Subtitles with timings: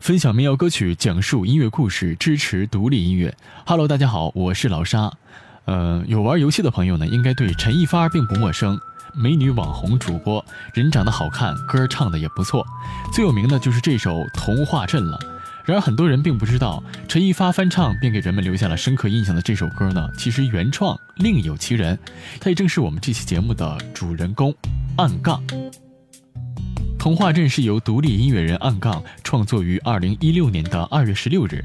[0.00, 3.36] 分享民谣歌曲，讲述音乐故事，支持独立音乐。
[3.66, 5.12] Hello，大家好，我是老沙。
[5.66, 8.80] 呃，有玩游戏的朋友呢，应该对陈一发并不陌生。
[9.14, 10.42] 美女网红主播，
[10.72, 12.66] 人长得好看，歌唱的也不错。
[13.12, 15.18] 最有名的就是这首《童话镇》了。
[15.66, 21.96] 然而，很多人并不知道，陈一发翻唱并给人们留下了深刻印象的这首歌呢，其实原创另有其人。
[22.40, 24.52] 他也正是我们这期节目的主人公——
[24.96, 25.42] 暗杠。
[27.00, 31.64] 童话镇是由独立音乐人暗杠创作于二零一六年的二月十六日，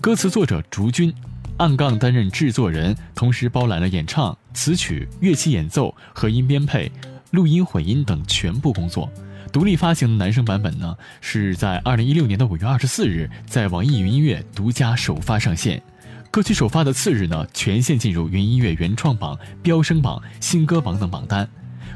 [0.00, 1.14] 歌词作者竹君，
[1.56, 6.90] 暗杠担任制作人，同时包揽了演唱、词曲、乐器演奏、和音编配、
[7.30, 9.08] 录音混音等全部工作。
[9.52, 15.80] 独立发行的男声版本呢，是在二零一六年的五月二十四日在网易云音乐独家首发上线。
[16.28, 21.48] 歌曲首发的次日呢，全线进入云音乐原创榜、飙升榜、新歌榜等榜单。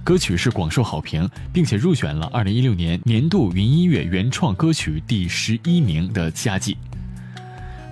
[0.07, 6.77] 歌曲是广受好评，并且入选了二零一六年年度云音乐原创歌曲第十一名的佳绩。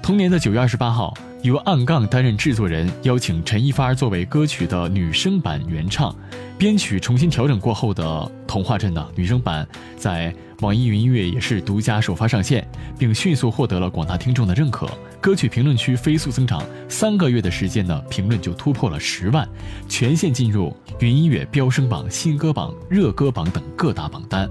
[0.01, 1.13] 同年的九月二十八号，
[1.45, 6.17] 由暗杠担任制作人，邀请陈一发作为歌曲的女声版原唱。
[6.57, 8.03] 编曲重新调整过后的
[8.47, 12.67] 《童话镇》的女声版，在网易云音乐也是独家首发上线，
[12.99, 14.89] 并迅速获得了广大听众的认可。
[15.21, 19.47] 歌曲评论区飞速增长，三个月的时间呢，评论就突破了十万，
[19.87, 24.49] 全线进入云音乐飙升榜、新歌榜、热歌榜等各大榜单。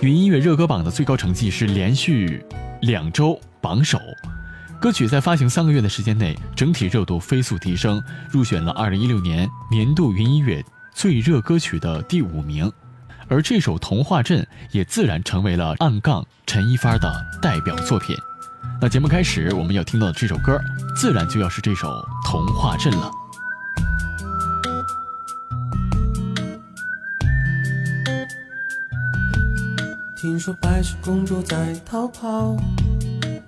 [0.00, 2.44] 云音乐热歌榜的最高成绩是连续
[2.82, 3.98] 两周榜首。
[4.82, 10.60] 歌曲在发行三个月的时间内，整体热度飞速提升，入选了二零一六年年度云音乐。
[10.92, 12.70] 最热歌曲的第五名，
[13.28, 14.42] 而这首《童话镇》
[14.72, 17.08] 也自然成为了暗杠陈一发的
[17.40, 18.16] 代表作品。
[18.80, 20.60] 那节目开始，我们要听到的这首歌，
[20.96, 21.88] 自然就要是这首
[22.28, 23.08] 《童话镇》了。
[30.16, 32.56] 听说白雪公主在逃跑，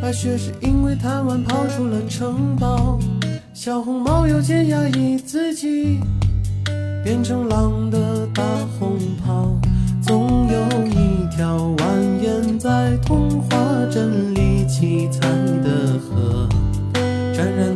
[0.00, 2.98] 白雪是因为贪玩跑出了城堡。
[3.52, 5.98] 小红帽又见压抑自己。
[7.04, 8.42] 变成狼的大
[8.78, 9.56] 红袍，
[10.02, 11.84] 总有一条蜿
[12.20, 13.56] 蜒在童话
[13.88, 15.20] 镇里七彩
[15.62, 16.48] 的河，
[17.32, 17.75] 沾染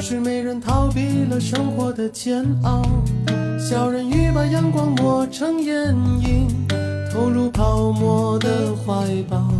[0.00, 2.82] 是没人逃避了生活的煎熬。
[3.58, 6.48] 小人鱼把阳光抹成眼影，
[7.12, 9.50] 投入泡沫的怀抱。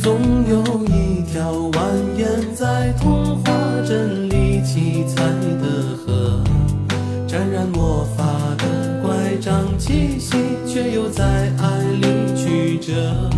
[0.00, 1.78] 总有一条蜿
[2.16, 3.52] 蜒在童话
[3.86, 5.22] 镇里七彩
[5.60, 6.42] 的河，
[7.26, 8.24] 沾染魔法
[8.58, 10.36] 的乖张气息，
[10.66, 11.24] 却又在
[11.58, 13.37] 爱里曲折。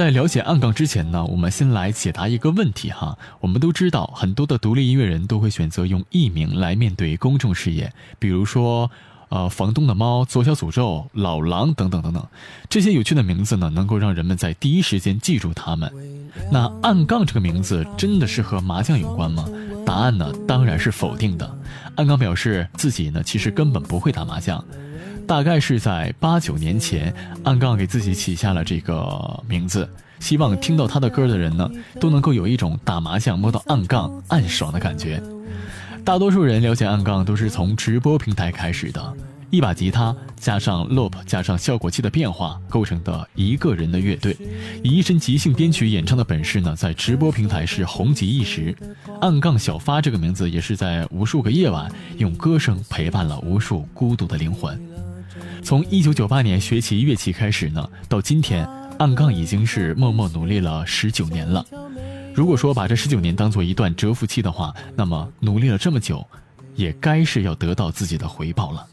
[0.00, 3.18] 在了解暗杠之前呢，我们先来解答一个问题哈。
[3.40, 8.90] 我们都知道，很多的独立音乐人都会选择用艺名来面对公众视野，比如说，
[9.28, 12.26] 呃，房东的猫、左小诅咒、老狼等等等等。
[12.70, 15.92] 这些有趣的名字呢，能够让人们在第一时间记住他们。
[16.50, 19.46] 那暗杠这个名字真的是和麻将有关吗？
[19.84, 21.58] 答案呢，当然是否定的。
[21.96, 24.64] 暗杠表示自己呢，其实根本不会打麻将。
[25.30, 29.88] 大概是在八九年前，暗杠给自己起下了这个名字，
[30.18, 35.22] 希望听到他的歌的人呢，都能够有一种打麻将摸到暗杠暗爽的感觉。
[36.04, 39.14] 大多数人了解暗杠都是从直播平台开始的，
[39.50, 44.36] 一把吉他加上 loop 加上效果器的变化构成的一个人的乐队，
[44.82, 48.76] 以一身即兴编曲演唱的本事呢，在直播平台是红极一时。
[49.20, 51.88] 暗杠小发这个名字也是在无数个夜晚
[52.18, 54.76] 用歌声陪伴了无数孤独的灵魂。
[55.62, 58.66] 从一九九八年学习乐器开始呢，到今天，
[58.98, 61.64] 暗杠已经是默默努力了十九年了。
[62.34, 66.26] 如果说把这十九年当做一段蛰伏期的话，那么努力了这么久，
[66.74, 68.86] 也该是要得到自己的回报了。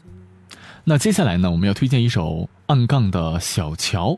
[0.84, 4.10] 那接下来呢，我们要推荐一首暗杠的《小乔》。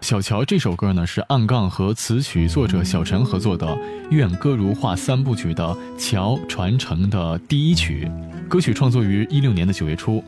[0.00, 3.66] 小乔这首歌呢，是暗杠和词曲作者小陈合作的
[4.10, 8.10] 《愿歌如画》三部曲的乔传承的第一曲。
[8.48, 10.22] 歌曲创作于一六年的九月初。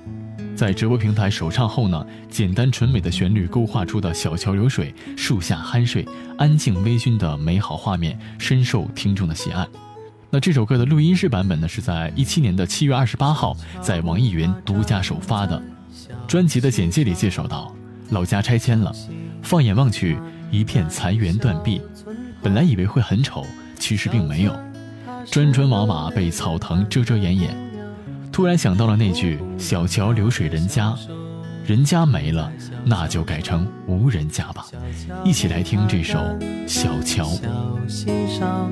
[0.59, 6.05] 在直播平台首唱后呢，简单纯美的旋律勾画出的小桥流水、树下酣睡、
[6.37, 9.65] 安静微醺的美好画面，深受听众的喜爱。
[10.31, 15.63] 那这首歌的录音室版本呢，是在一七年的七月二十八号在网易云独家首发的。
[16.27, 17.73] 专辑的简介里介绍到，
[18.11, 18.93] 老家拆迁了，
[19.41, 20.19] 放眼望去
[20.51, 21.81] 一片残垣断壁，
[22.43, 23.47] 本来以为会很丑，
[23.79, 24.53] 其实并没有，
[25.31, 27.68] 砖砖瓦瓦被草藤遮遮掩掩。
[28.39, 30.95] 突然想到了那句“小桥流水人家”，
[31.67, 32.49] 人家没了，
[32.85, 34.65] 那就改成无人家吧。
[35.25, 36.21] 一起来听这首
[36.69, 37.25] 《小桥》。
[37.33, 38.71] 小溪上，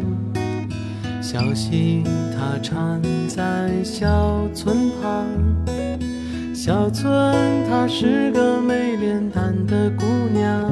[1.20, 5.26] 小溪它缠在小村旁，
[6.54, 10.62] 小村她是个没脸蛋的姑娘。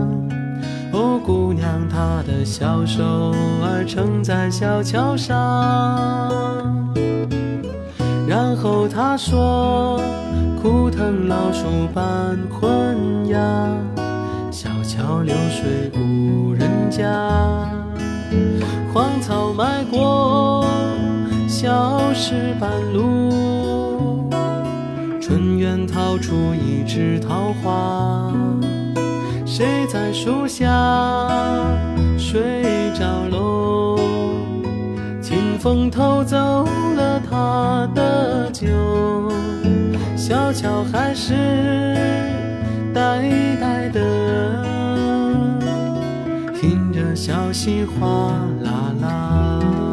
[0.93, 6.84] 哦，姑娘，她的小手儿撑在小桥上。
[8.35, 10.01] 然后他说
[10.61, 13.39] ：“枯藤老树伴昏鸦，
[14.51, 17.07] 小桥流水无人家。
[18.93, 20.67] 荒草埋过
[21.47, 24.29] 小石板路，
[25.21, 28.33] 春园掏出一枝桃花。
[29.47, 30.67] 谁在树下
[32.19, 32.65] 睡
[32.99, 34.34] 着喽？
[35.65, 36.37] 风偷走
[36.95, 38.67] 了他的。”酒，
[40.15, 41.33] 小桥还是
[42.93, 44.63] 呆呆的，
[46.61, 48.31] 听着小溪哗
[48.61, 49.84] 啦啦。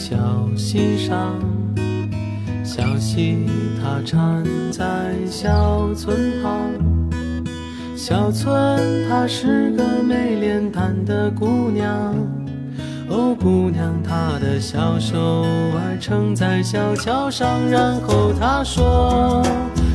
[0.00, 0.16] 小
[0.56, 1.38] 溪上
[2.64, 3.46] 小溪
[3.78, 4.42] 她缠
[4.72, 6.72] 在小村旁
[7.94, 12.14] 小村她是个美脸蛋的姑娘
[13.10, 15.18] 哦姑娘她的小手
[15.74, 19.42] 儿撑在小桥上然后她说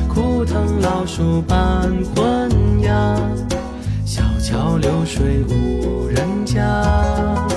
[0.08, 3.18] 枯藤老树伴昏鸦。
[4.04, 7.55] 小桥流水无人家。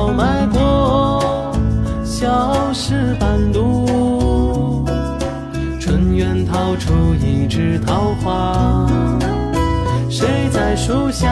[0.00, 1.52] 荒草埋过，
[2.02, 4.82] 小石板路，
[5.78, 8.86] 春园掏出一枝桃花，
[10.08, 11.28] 谁在树下？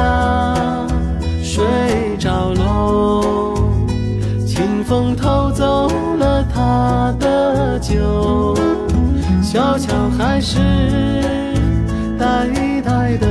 [1.43, 1.65] 睡
[2.19, 3.55] 着喽，
[4.47, 8.55] 清风偷走了他的酒，
[9.43, 10.59] 小桥还是
[12.19, 12.47] 呆
[12.83, 13.27] 呆的，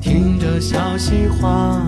[0.00, 1.82] 听着小溪哗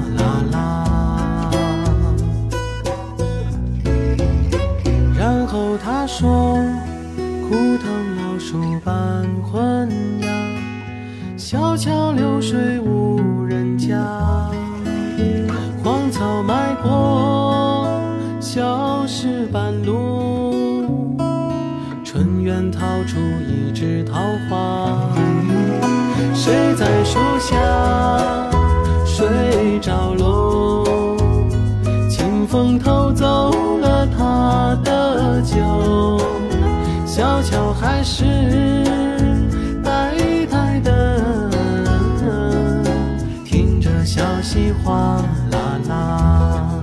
[44.89, 46.83] 哗啦啦，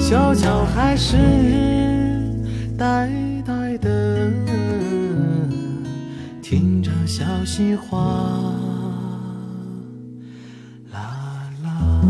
[0.00, 1.18] 小桥还是
[2.78, 3.12] 呆
[3.44, 4.30] 呆的，
[6.40, 7.98] 听着小溪哗
[10.90, 12.00] 啦啦。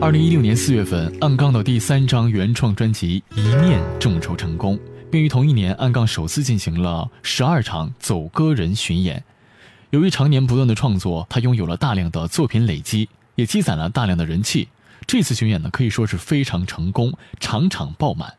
[0.00, 4.78] 二零一六年四月份，暗杠的第三张原创专辑《一念》众筹成功。
[5.10, 9.22] 并于同一年，暗杠首次进行了十二场走歌人巡演。
[9.90, 14.68] 由于常年不断的创作，他拥有了大量的作品累积，也积攒了大量的人气。
[15.04, 18.32] 这次巡演呢，可以说是非常成功，场场爆满。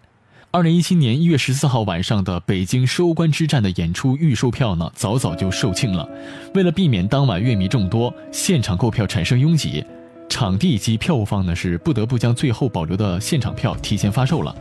[0.52, 6.08] 二零一七年一月十四号晚上的北京收官之战的演出预售票呢，早早就售罄了。
[6.54, 9.84] 为了避免当晚乐迷众多，现场购票产生拥挤，
[10.30, 14.56] 场地及票务方呢是不得不将最后保留的现场票提前发售了。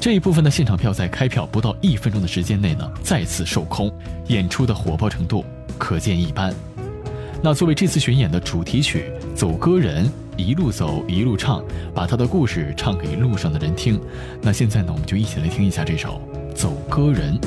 [0.00, 3.92] 这一部分的现场票在开票不到一分钟的时间内呢，再次售空，
[4.28, 5.44] 演出的火爆程度
[5.76, 6.54] 可见一斑。
[7.42, 10.06] 那作为这次巡演的主题曲《走歌人》，
[10.36, 11.62] 一路走一路唱，
[11.94, 14.00] 把他的故事唱给路上的人听。
[14.40, 16.20] 那现在呢，我们就一起来听一下这首
[16.52, 17.38] 《走歌人》。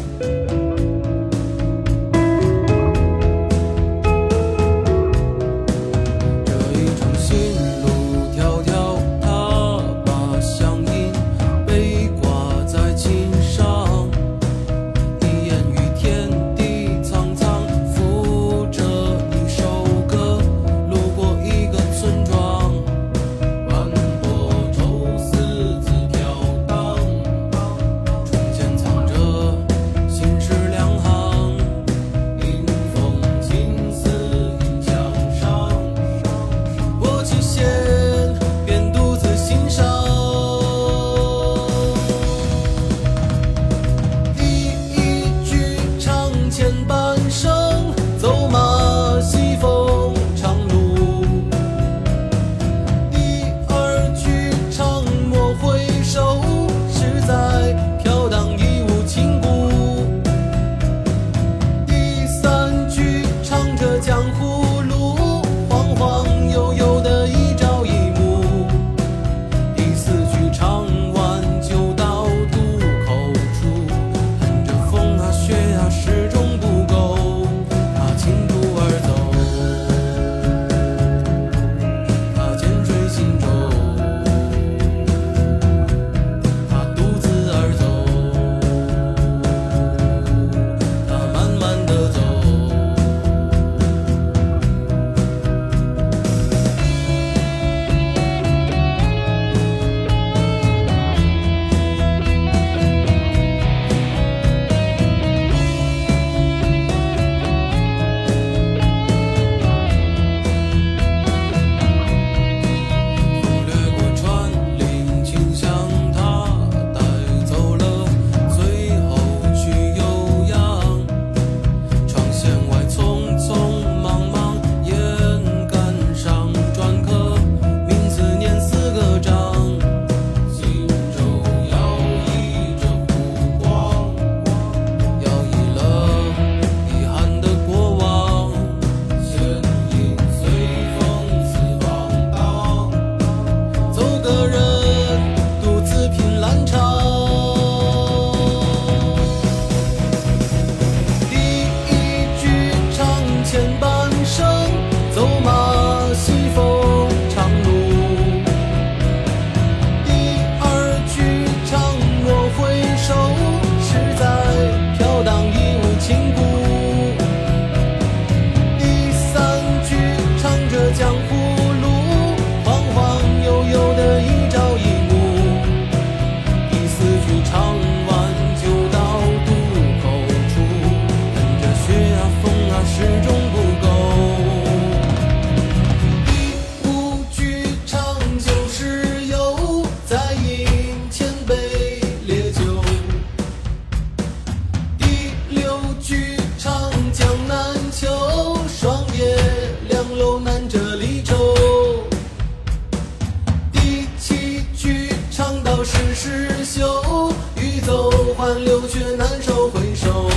[205.81, 210.29] 唱到世事休，欲走还留却难收回首。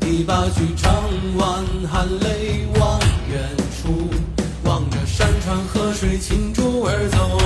[0.00, 0.92] 第八句唱
[1.36, 2.98] 完含泪望
[3.30, 3.48] 远
[3.80, 4.10] 处，
[4.64, 7.38] 望着山川河水倾注而走，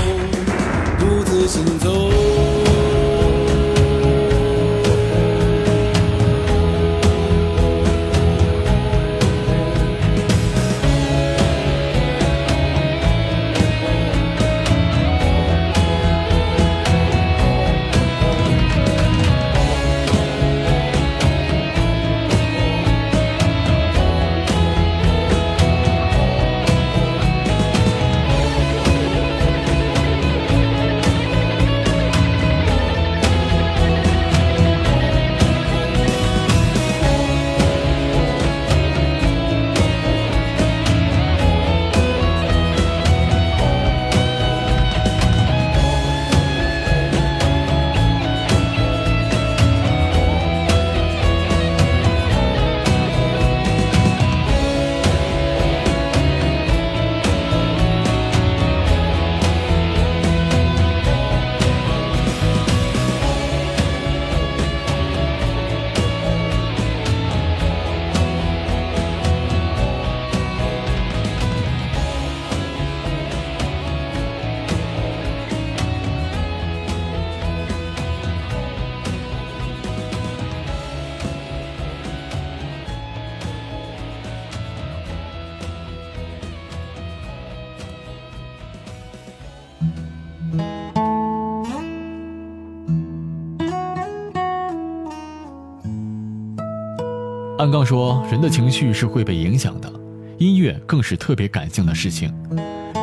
[97.63, 99.89] 安刚说，人的情绪是会被影响的，
[100.37, 102.35] 音乐更是特别感性的事情。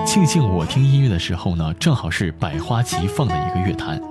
[0.06, 4.02] 庆幸我听音乐的时候呢，正好是百花齐放的一个乐坛，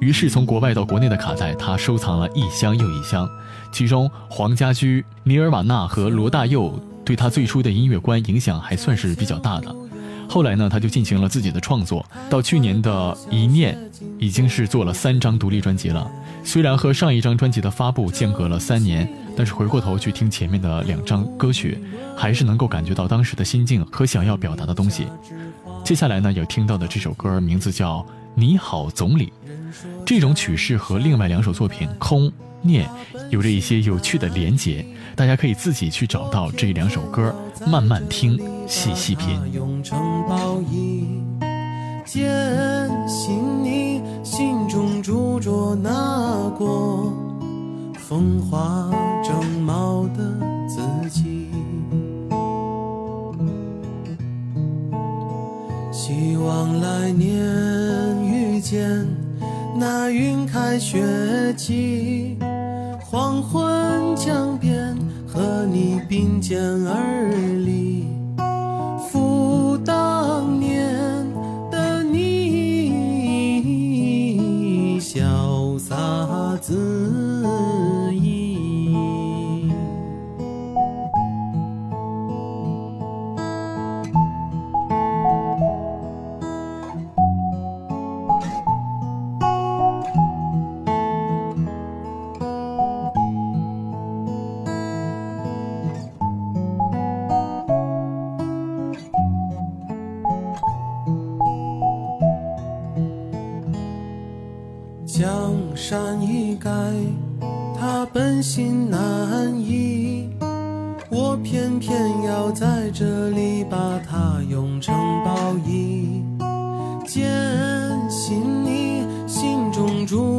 [0.00, 3.28] 于是从国外到国内的卡带，他收藏了一箱又一箱。
[3.70, 9.76] 其中，黄家驹、尼尔瓦纳和罗大佑对他最初的音乐观影响还算是比较大的。
[10.26, 13.78] 后来呢，他就进行了自己的创作，到去年的一念，
[14.18, 16.10] 已经是做了三张独立专辑了。
[16.42, 21.78] 虽然和上一张专辑的发布间隔了三年，但是回过头去听前面的两张歌曲，
[22.16, 25.06] 还是能够感觉到当时的心境和想要表达的东西。
[25.84, 27.98] 接下来呢，要听到的这首歌名字叫
[28.34, 29.26] 《你好，总理》，
[30.04, 32.26] 这种曲式和另外两首作品《空》
[32.62, 32.88] 《念》
[33.30, 37.34] 有着一些有趣的连结，大家可以自己去找到这两首歌，
[37.66, 39.38] 慢慢听，细细品。
[39.52, 41.06] 用城堡一
[42.04, 42.28] 坚
[43.08, 47.12] 信你心中住着那过
[48.12, 48.90] 风华
[49.24, 50.22] 正茂的
[50.68, 51.48] 自己。
[55.90, 59.06] 希望来年遇见
[59.74, 61.02] 那云开雪
[61.56, 62.36] 霁，
[63.00, 64.94] 黄昏江边
[65.26, 67.30] 和你并肩而
[67.64, 67.91] 立。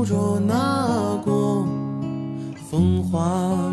[0.06, 1.66] 着那过
[2.70, 3.20] 风华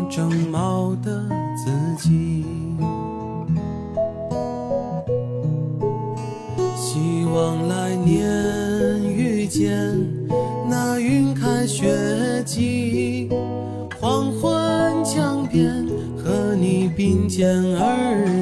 [0.09, 1.23] 正茂的
[1.55, 2.45] 自己。
[6.75, 9.97] 希望来年遇见
[10.69, 13.29] 那云开雪霁，
[13.99, 15.85] 黄昏江边
[16.17, 18.40] 和你并肩而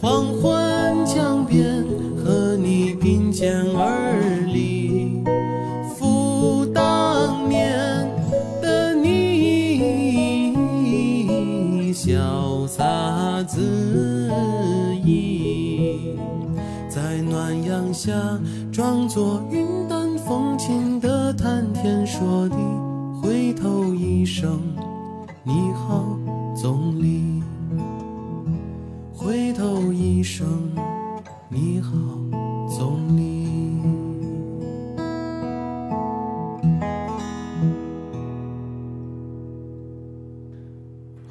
[0.00, 0.49] 恍惚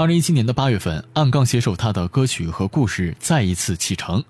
[0.09, 4.19] 零一七年的八月份，暗杠携手他的歌曲和故事再一次启程，《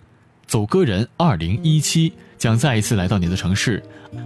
[0.46, 3.82] 走歌人二零一七》将再一次来到你的城市。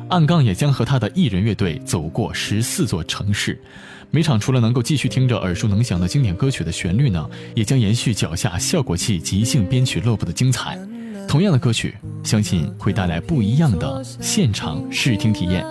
[0.09, 3.61] 暗杠也将和他的艺人乐队走过十四座城市，
[4.09, 10.75] 每场除了能够继续听着耳熟能详的经典歌曲的旋律呢，也将延续脚下效果器即兴编曲乐部的精彩。
[11.27, 15.63] 同样的歌曲，相信会带来不一样的现场试听体验。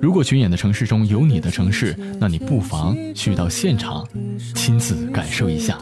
[0.00, 4.06] 如果巡演的城市中有你的城市，那你不妨去到现场，
[4.54, 5.78] 亲自感受一下。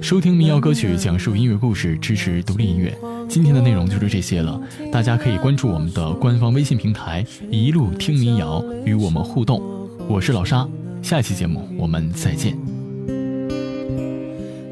[0.00, 2.92] 收听民谣歌曲，讲述音乐故事，支持独立音乐。
[3.28, 9.62] 今天的内容就是这些了，大家可以关注我们的官方微信平台“一路听民谣”，与我们互动。
[10.08, 10.68] 我是老沙，
[11.00, 12.58] 下期节目我们再见。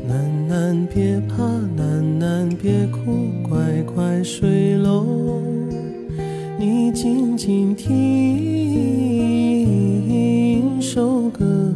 [0.09, 1.37] 楠楠别怕，
[1.77, 3.57] 楠楠别哭，乖
[3.95, 5.60] 乖睡喽。
[6.61, 7.89] 你静静听
[10.79, 11.75] 首歌，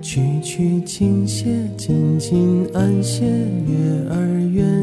[0.00, 3.26] 曲曲轻些，静静安歇，
[3.66, 3.76] 月
[4.08, 4.79] 儿圆。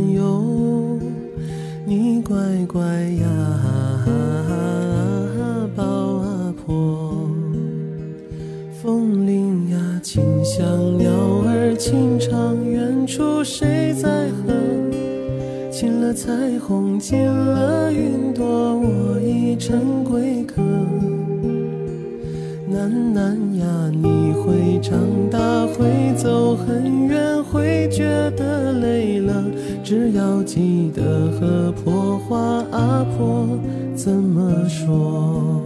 [16.17, 18.43] 彩虹，进了云朵，
[18.75, 20.63] 我已成归客。
[22.67, 24.97] 楠楠呀，你会长
[25.29, 29.45] 大，会走很远，会觉得累了，
[29.83, 33.47] 只要记得和婆花阿婆
[33.95, 35.56] 怎么说。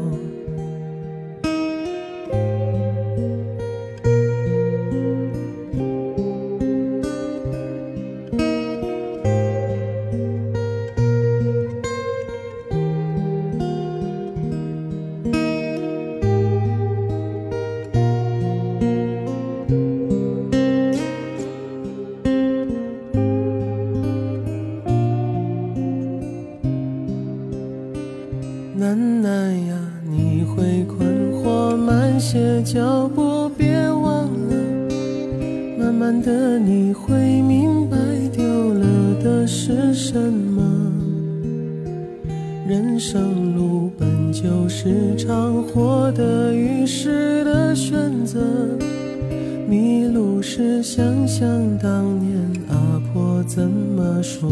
[50.54, 52.36] 是想想当年
[52.68, 54.50] 阿婆怎么说。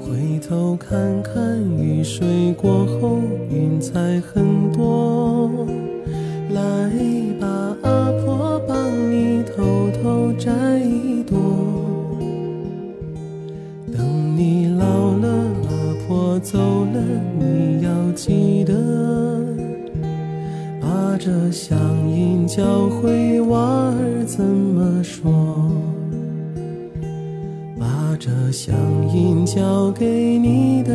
[0.00, 5.64] 回头看看雨水过后，云彩很多。
[6.50, 6.90] 来
[7.40, 7.46] 吧，
[7.82, 8.76] 阿婆帮
[9.12, 11.38] 你偷偷摘一朵。
[13.96, 15.28] 等你老了，
[15.68, 15.70] 阿
[16.08, 17.00] 婆走了，
[17.38, 18.74] 你要记得
[20.80, 21.78] 把这香
[22.46, 25.68] 教会娃儿怎么说。
[27.78, 28.74] 把这乡
[29.12, 30.92] 音交给你的